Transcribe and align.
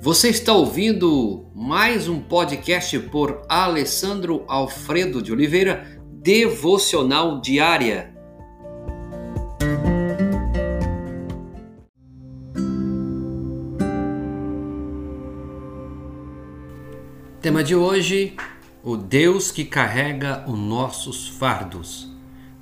Você 0.00 0.28
está 0.28 0.52
ouvindo 0.52 1.50
mais 1.52 2.06
um 2.06 2.20
podcast 2.20 2.96
por 3.00 3.42
Alessandro 3.48 4.44
Alfredo 4.46 5.20
de 5.20 5.32
Oliveira, 5.32 6.00
Devocional 6.22 7.40
Diária. 7.40 8.14
Tema 17.42 17.64
de 17.64 17.74
hoje: 17.74 18.36
O 18.84 18.96
Deus 18.96 19.50
que 19.50 19.64
carrega 19.64 20.44
os 20.48 20.56
nossos 20.56 21.26
fardos. 21.26 22.08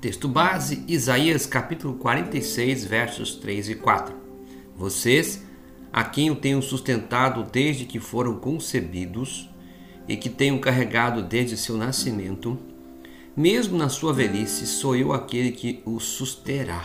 Texto 0.00 0.28
base: 0.28 0.84
Isaías 0.86 1.46
capítulo 1.46 1.94
46, 1.94 2.84
versos 2.84 3.34
3 3.34 3.70
e 3.70 3.74
4. 3.74 4.14
Vocês, 4.76 5.42
a 5.94 6.02
quem 6.02 6.26
eu 6.26 6.34
tenho 6.34 6.60
sustentado 6.60 7.44
desde 7.44 7.84
que 7.84 8.00
foram 8.00 8.34
concebidos 8.34 9.48
e 10.08 10.16
que 10.16 10.28
tenho 10.28 10.58
carregado 10.58 11.22
desde 11.22 11.56
seu 11.56 11.76
nascimento, 11.76 12.58
mesmo 13.36 13.78
na 13.78 13.88
sua 13.88 14.12
velhice, 14.12 14.66
sou 14.66 14.96
eu 14.96 15.12
aquele 15.12 15.52
que 15.52 15.80
o 15.86 16.00
susterá. 16.00 16.84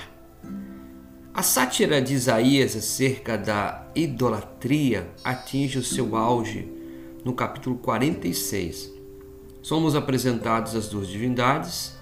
A 1.33 1.41
sátira 1.41 1.99
de 1.99 2.13
Isaías 2.13 2.75
acerca 2.75 3.35
da 3.35 3.87
idolatria 3.95 5.09
atinge 5.23 5.79
o 5.79 5.83
seu 5.83 6.15
auge 6.15 6.71
no 7.25 7.33
capítulo 7.33 7.77
46. 7.77 8.93
Somos 9.63 9.95
apresentados 9.95 10.75
as 10.75 10.87
duas 10.87 11.07
divindades, 11.07 11.97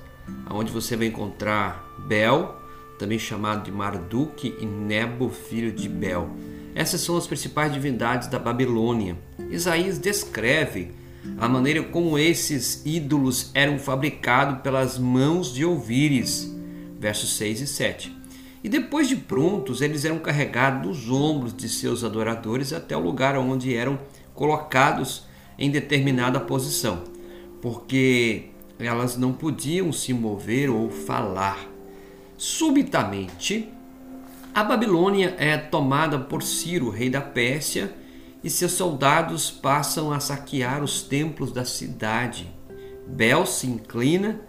onde 0.52 0.74
você 0.74 0.98
vai 0.98 1.08
encontrar 1.08 1.88
Bel, 2.06 2.58
também 3.00 3.18
chamado 3.18 3.64
de 3.64 3.72
Marduk, 3.72 4.54
e 4.60 4.66
Nebo, 4.66 5.30
filho 5.30 5.72
de 5.72 5.88
Bel. 5.88 6.30
Essas 6.76 7.02
são 7.02 7.18
as 7.18 7.28
principais 7.28 7.74
divindades 7.74 8.28
da 8.28 8.38
Babilônia. 8.38 9.18
Isaías 9.50 9.98
descreve 9.98 10.92
a 11.38 11.48
maneira 11.48 11.84
como 11.84 12.18
esses 12.18 12.86
ídolos 12.86 13.52
eram 13.54 13.78
fabricados 13.78 14.62
pelas 14.62 14.98
mãos 14.98 15.54
de 15.54 15.66
ouvires, 15.66 16.54
versos 17.00 17.36
6 17.38 17.62
e 17.62 17.68
7. 17.68 18.18
E 18.64 18.70
depois 18.70 19.08
de 19.08 19.16
prontos, 19.16 19.82
eles 19.82 20.06
eram 20.06 20.20
carregados 20.20 20.82
dos 20.82 21.12
ombros 21.12 21.56
de 21.56 21.70
seus 21.70 22.04
adoradores 22.04 22.74
até 22.74 22.96
o 22.96 23.00
lugar 23.00 23.38
onde 23.38 23.76
eram 23.76 24.00
colocados 24.34 25.24
em 25.58 25.70
determinada 25.70 26.40
posição, 26.40 27.04
porque 27.62 28.50
elas 28.80 29.18
não 29.18 29.34
podiam 29.34 29.92
se 29.92 30.14
mover 30.14 30.70
ou 30.70 30.90
falar. 30.90 31.68
Subitamente, 32.38 33.70
a 34.58 34.64
Babilônia 34.64 35.36
é 35.38 35.56
tomada 35.56 36.18
por 36.18 36.42
Ciro, 36.42 36.90
rei 36.90 37.12
da 37.12 37.22
Pérsia, 37.22 37.94
e 38.44 38.50
seus 38.50 38.72
soldados 38.72 39.52
passam 39.52 40.12
a 40.12 40.20
saquear 40.20 40.84
os 40.84 41.04
templos 41.04 41.52
da 41.52 41.64
cidade. 41.64 42.52
Bel 43.06 43.46
se 43.46 43.68
inclina 43.68 44.42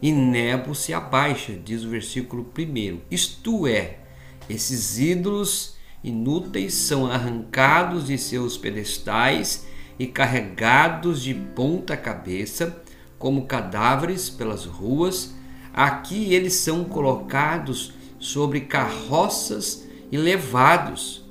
e 0.00 0.10
Nebo 0.10 0.74
se 0.74 0.94
abaixa, 0.94 1.52
diz 1.52 1.84
o 1.84 1.90
versículo 1.90 2.50
1. 2.58 3.00
Isto 3.10 3.66
é, 3.66 3.98
esses 4.48 4.98
ídolos 4.98 5.76
inúteis 6.02 6.72
são 6.72 7.12
arrancados 7.12 8.06
de 8.06 8.16
seus 8.16 8.56
pedestais 8.56 9.66
e 9.98 10.06
carregados 10.06 11.22
de 11.22 11.34
ponta 11.34 11.94
cabeça 11.94 12.82
como 13.18 13.44
cadáveres 13.44 14.30
pelas 14.30 14.64
ruas. 14.64 15.34
Aqui 15.74 16.32
eles 16.32 16.54
são 16.54 16.84
colocados 16.84 18.00
sobre 18.22 18.60
carroças 18.60 19.84
e 20.12 20.16
levados. 20.16 21.24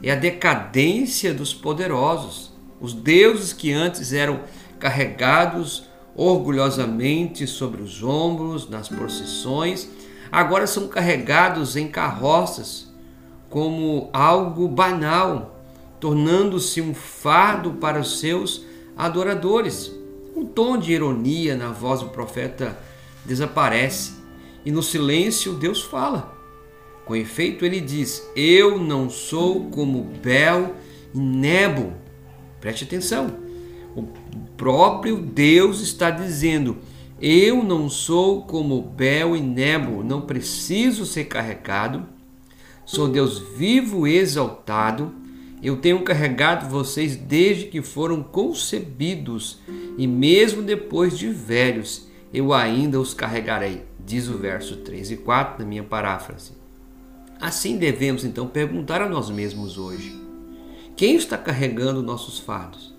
É 0.00 0.12
a 0.12 0.14
decadência 0.14 1.34
dos 1.34 1.52
poderosos. 1.52 2.52
Os 2.80 2.94
deuses 2.94 3.52
que 3.52 3.72
antes 3.72 4.12
eram 4.12 4.40
carregados 4.78 5.88
orgulhosamente 6.14 7.48
sobre 7.48 7.82
os 7.82 8.00
ombros 8.02 8.70
nas 8.70 8.88
procissões, 8.88 9.88
agora 10.30 10.68
são 10.68 10.86
carregados 10.86 11.76
em 11.76 11.88
carroças 11.88 12.92
como 13.50 14.08
algo 14.12 14.68
banal, 14.68 15.60
tornando-se 15.98 16.80
um 16.80 16.94
fardo 16.94 17.72
para 17.72 18.00
os 18.00 18.20
seus 18.20 18.64
adoradores. 18.96 19.92
Um 20.34 20.46
tom 20.46 20.78
de 20.78 20.92
ironia 20.92 21.56
na 21.56 21.72
voz 21.72 22.00
do 22.00 22.10
profeta 22.10 22.78
desaparece 23.24 24.12
e 24.64 24.70
no 24.70 24.82
silêncio 24.82 25.54
Deus 25.54 25.82
fala. 25.82 26.35
Com 27.06 27.16
efeito, 27.16 27.64
ele 27.64 27.80
diz: 27.80 28.28
Eu 28.36 28.78
não 28.78 29.08
sou 29.08 29.70
como 29.70 30.02
Bel 30.22 30.74
e 31.14 31.18
Nebo. 31.18 31.94
Preste 32.60 32.84
atenção. 32.84 33.38
O 33.96 34.02
próprio 34.58 35.16
Deus 35.16 35.80
está 35.80 36.10
dizendo: 36.10 36.76
Eu 37.22 37.64
não 37.64 37.88
sou 37.88 38.42
como 38.42 38.82
Bel 38.82 39.34
e 39.34 39.40
Nebo, 39.40 40.04
não 40.04 40.20
preciso 40.20 41.06
ser 41.06 41.24
carregado 41.24 42.14
Sou 42.86 43.08
Deus 43.08 43.40
vivo 43.40 44.06
e 44.06 44.16
exaltado. 44.16 45.12
Eu 45.60 45.76
tenho 45.78 46.04
carregado 46.04 46.70
vocês 46.70 47.16
desde 47.16 47.64
que 47.64 47.82
foram 47.82 48.22
concebidos, 48.22 49.58
e 49.98 50.06
mesmo 50.06 50.62
depois 50.62 51.18
de 51.18 51.28
velhos, 51.28 52.06
eu 52.32 52.52
ainda 52.52 53.00
os 53.00 53.12
carregarei. 53.12 53.82
Diz 53.98 54.28
o 54.28 54.38
verso 54.38 54.76
3 54.76 55.10
e 55.10 55.16
4 55.16 55.58
da 55.58 55.64
minha 55.64 55.82
paráfrase. 55.82 56.52
Assim 57.40 57.76
devemos 57.76 58.24
então 58.24 58.48
perguntar 58.48 59.02
a 59.02 59.08
nós 59.08 59.30
mesmos 59.30 59.76
hoje: 59.76 60.14
quem 60.96 61.16
está 61.16 61.36
carregando 61.36 62.02
nossos 62.02 62.38
fardos? 62.38 62.94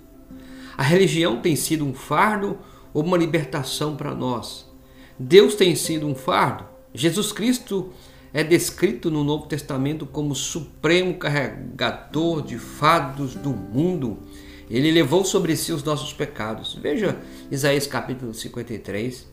A 0.77 0.83
religião 0.83 1.41
tem 1.41 1.55
sido 1.55 1.85
um 1.85 1.93
fardo 1.93 2.59
ou 2.93 3.03
uma 3.03 3.17
libertação 3.17 3.95
para 3.95 4.13
nós? 4.13 4.69
Deus 5.17 5.55
tem 5.55 5.75
sido 5.75 6.05
um 6.05 6.13
fardo? 6.13 6.65
Jesus 6.93 7.31
Cristo 7.31 7.91
é 8.31 8.43
descrito 8.43 9.09
no 9.09 9.23
Novo 9.23 9.47
Testamento 9.47 10.05
como 10.05 10.35
supremo 10.35 11.15
carregador 11.15 12.43
de 12.43 12.59
fados 12.59 13.33
do 13.33 13.49
mundo. 13.49 14.19
Ele 14.69 14.91
levou 14.91 15.25
sobre 15.25 15.55
si 15.55 15.71
os 15.71 15.83
nossos 15.83 16.13
pecados. 16.13 16.77
Veja 16.79 17.17
Isaías 17.49 17.87
capítulo 17.87 18.33
53. 18.33 19.27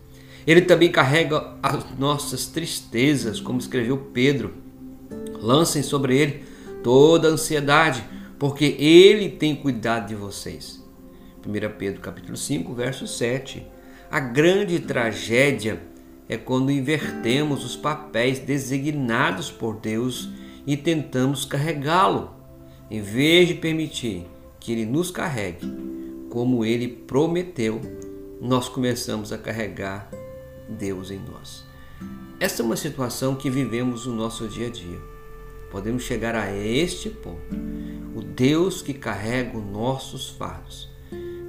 Ele 0.46 0.62
também 0.62 0.90
carrega 0.90 1.56
as 1.62 1.98
nossas 1.98 2.46
tristezas, 2.46 3.40
como 3.40 3.58
escreveu 3.58 3.98
Pedro. 3.98 4.63
Lancem 5.44 5.82
sobre 5.82 6.16
ele 6.16 6.42
toda 6.82 7.28
a 7.28 7.30
ansiedade, 7.32 8.02
porque 8.38 8.64
ele 8.78 9.28
tem 9.28 9.54
cuidado 9.54 10.08
de 10.08 10.14
vocês. 10.14 10.82
1 11.46 11.78
Pedro 11.78 12.00
capítulo 12.00 12.34
5, 12.34 12.72
verso 12.72 13.06
7. 13.06 13.66
A 14.10 14.20
grande 14.20 14.80
tragédia 14.80 15.82
é 16.30 16.38
quando 16.38 16.72
invertemos 16.72 17.62
os 17.62 17.76
papéis 17.76 18.38
designados 18.38 19.50
por 19.50 19.76
Deus 19.76 20.30
e 20.66 20.78
tentamos 20.78 21.44
carregá-lo, 21.44 22.34
em 22.90 23.02
vez 23.02 23.48
de 23.48 23.54
permitir 23.54 24.26
que 24.58 24.72
ele 24.72 24.86
nos 24.86 25.10
carregue, 25.10 25.70
como 26.30 26.64
ele 26.64 26.88
prometeu, 26.88 27.82
nós 28.40 28.66
começamos 28.66 29.30
a 29.30 29.36
carregar 29.36 30.08
Deus 30.70 31.10
em 31.10 31.18
nós. 31.18 31.66
Essa 32.40 32.62
é 32.62 32.64
uma 32.64 32.76
situação 32.76 33.34
que 33.34 33.50
vivemos 33.50 34.06
no 34.06 34.14
nosso 34.14 34.48
dia 34.48 34.68
a 34.68 34.70
dia. 34.70 35.13
Podemos 35.74 36.04
chegar 36.04 36.36
a 36.36 36.56
este 36.56 37.10
ponto. 37.10 37.52
O 38.14 38.22
Deus 38.22 38.80
que 38.80 38.94
carrega 38.94 39.58
os 39.58 39.64
nossos 39.64 40.28
fardos. 40.28 40.88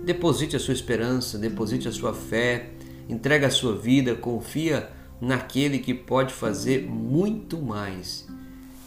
Deposite 0.04 0.56
a 0.56 0.60
sua 0.60 0.74
esperança, 0.74 1.38
deposite 1.38 1.88
a 1.88 1.92
sua 1.92 2.12
fé, 2.12 2.72
entrega 3.08 3.46
a 3.46 3.52
sua 3.52 3.78
vida, 3.78 4.16
confia 4.16 4.90
naquele 5.22 5.78
que 5.78 5.94
pode 5.94 6.34
fazer 6.34 6.90
muito 6.90 7.62
mais. 7.62 8.28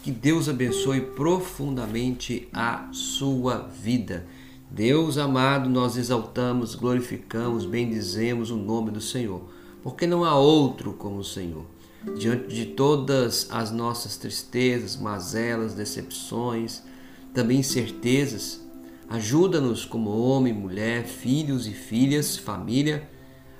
Que 0.02 0.10
Deus 0.10 0.48
abençoe 0.48 1.02
profundamente 1.02 2.48
a 2.52 2.88
sua 2.90 3.58
vida. 3.58 4.26
Deus 4.68 5.18
amado, 5.18 5.70
nós 5.70 5.96
exaltamos, 5.96 6.74
glorificamos, 6.74 7.64
bendizemos 7.64 8.50
o 8.50 8.56
nome 8.56 8.90
do 8.90 9.00
Senhor, 9.00 9.48
porque 9.84 10.04
não 10.04 10.24
há 10.24 10.36
outro 10.36 10.94
como 10.94 11.18
o 11.18 11.24
Senhor. 11.24 11.77
Diante 12.16 12.54
de 12.54 12.66
todas 12.66 13.48
as 13.50 13.70
nossas 13.70 14.16
tristezas, 14.16 14.96
mazelas, 14.96 15.74
decepções, 15.74 16.82
também 17.34 17.58
incertezas, 17.58 18.64
ajuda-nos 19.08 19.84
como 19.84 20.10
homem, 20.10 20.52
mulher, 20.52 21.04
filhos 21.04 21.66
e 21.66 21.72
filhas, 21.72 22.36
família, 22.36 23.08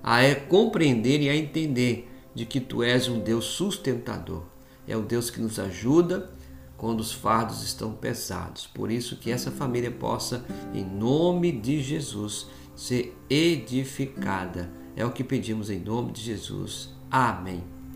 a 0.02 0.23
é 0.23 0.35
compreender 0.35 1.20
e 1.20 1.29
a 1.29 1.37
entender 1.37 2.08
de 2.35 2.46
que 2.46 2.61
tu 2.61 2.82
és 2.82 3.08
um 3.08 3.19
Deus 3.19 3.46
sustentador. 3.46 4.44
É 4.87 4.96
o 4.96 5.02
Deus 5.02 5.29
que 5.29 5.41
nos 5.41 5.58
ajuda 5.58 6.31
quando 6.76 7.00
os 7.00 7.12
fardos 7.12 7.62
estão 7.62 7.93
pesados. 7.93 8.67
Por 8.67 8.91
isso 8.91 9.17
que 9.17 9.31
essa 9.31 9.50
família 9.50 9.91
possa, 9.91 10.44
em 10.73 10.84
nome 10.84 11.52
de 11.52 11.82
Jesus, 11.82 12.46
ser 12.75 13.14
edificada. 13.29 14.70
É 14.96 15.05
o 15.05 15.11
que 15.11 15.25
pedimos 15.25 15.69
em 15.69 15.81
nome 15.81 16.12
de 16.12 16.23
Jesus. 16.23 16.91
Amém. 17.11 17.78